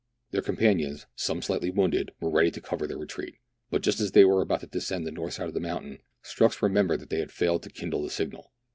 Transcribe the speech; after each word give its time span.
Their 0.31 0.41
companions, 0.41 1.05
some 1.15 1.43
slightly 1.43 1.69
wounded, 1.69 2.09
were 2.19 2.31
ready 2.31 2.49
to 2.49 2.59
cover 2.59 2.87
their 2.87 2.97
retreat, 2.97 3.35
but 3.69 3.83
just 3.83 3.99
as 3.99 4.13
they 4.13 4.25
were 4.25 4.41
about 4.41 4.61
to 4.61 4.65
descend 4.65 5.05
the 5.05 5.11
north 5.11 5.33
side 5.35 5.47
of 5.47 5.53
the 5.53 5.59
mountain, 5.59 5.99
Strux 6.23 6.63
remembered 6.63 7.01
that 7.01 7.11
they 7.11 7.19
had 7.19 7.31
failed 7.31 7.61
to 7.61 7.69
kindle 7.69 8.01
the 8.01 8.09
signal. 8.09 8.51